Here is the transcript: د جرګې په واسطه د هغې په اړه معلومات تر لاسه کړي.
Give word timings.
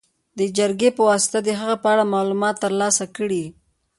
د 0.39 0.41
جرګې 0.57 0.89
په 0.97 1.01
واسطه 1.09 1.39
د 1.43 1.49
هغې 1.59 1.77
په 1.83 1.87
اړه 1.93 2.11
معلومات 2.13 2.55
تر 2.63 2.73
لاسه 2.81 3.05
کړي. 3.17 3.43